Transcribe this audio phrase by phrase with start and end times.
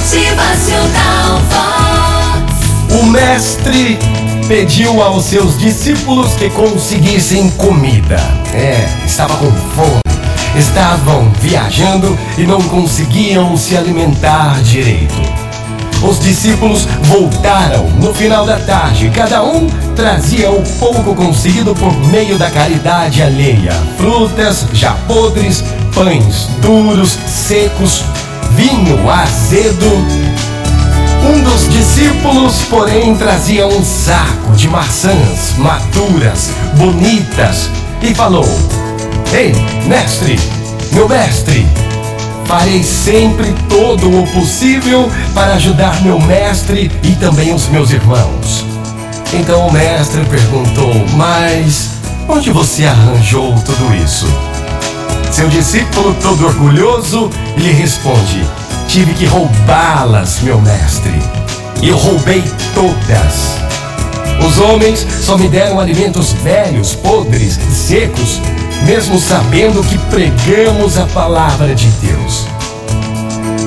[0.00, 2.98] Motivacional Vox.
[2.98, 3.98] O mestre
[4.48, 8.16] pediu aos seus discípulos que conseguissem comida.
[8.54, 10.00] É, estava com fome.
[10.56, 15.20] Estavam viajando e não conseguiam se alimentar direito.
[16.02, 19.10] Os discípulos voltaram no final da tarde.
[19.10, 25.62] Cada um trazia o pouco conseguido por meio da caridade alheia: frutas já podres,
[25.94, 28.02] pães duros, secos,
[28.60, 29.86] vinho azedo.
[31.24, 37.70] Um dos discípulos, porém, trazia um saco de maçãs maduras, bonitas,
[38.02, 38.46] e falou:
[39.32, 39.52] Ei,
[39.86, 40.38] mestre,
[40.92, 41.66] meu mestre,
[42.44, 48.66] farei sempre todo o possível para ajudar meu mestre e também os meus irmãos.
[49.32, 51.92] Então o mestre perguntou: Mas
[52.28, 54.26] onde você arranjou tudo isso?
[55.40, 58.46] Seu discípulo, todo orgulhoso, lhe responde:
[58.86, 61.18] Tive que roubá-las, meu mestre.
[61.80, 62.44] E eu roubei
[62.74, 63.56] todas.
[64.46, 68.38] Os homens só me deram alimentos velhos, podres, secos,
[68.84, 72.46] mesmo sabendo que pregamos a palavra de Deus.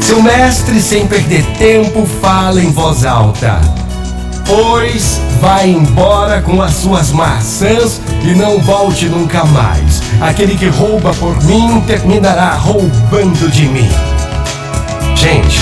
[0.00, 3.60] Seu mestre, sem perder tempo, fala em voz alta:
[4.44, 9.99] Pois vai embora com as suas maçãs e não volte nunca mais.
[10.20, 13.88] Aquele que rouba por mim terminará roubando de mim.
[15.16, 15.60] Gente,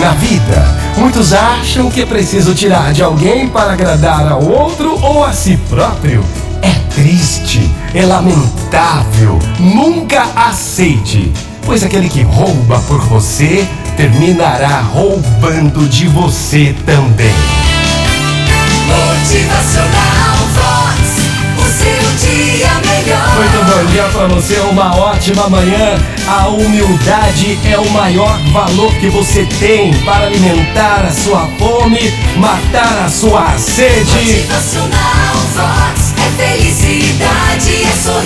[0.00, 5.22] na vida, muitos acham que é preciso tirar de alguém para agradar ao outro ou
[5.22, 6.24] a si próprio.
[6.62, 9.38] É triste, é lamentável.
[9.58, 11.30] Nunca aceite,
[11.66, 17.34] pois aquele que rouba por você terminará roubando de você também.
[18.86, 19.85] Motivacional
[23.90, 25.98] Dia pra você, uma ótima manhã.
[26.28, 33.04] A humildade é o maior valor que você tem para alimentar a sua fome, matar
[33.04, 34.10] a sua sede.
[34.10, 36.14] Motivacional Vox.
[36.18, 38.25] É felicidade, é sorriso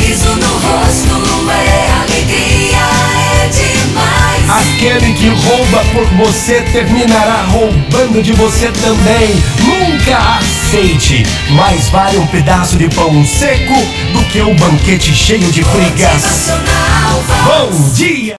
[4.81, 9.29] Aquele que rouba por você terminará roubando de você também.
[9.63, 11.23] Nunca aceite.
[11.51, 13.75] Mais vale um pedaço de pão seco
[14.15, 16.49] do que um banquete cheio de brigas.
[17.45, 18.21] Bom dia!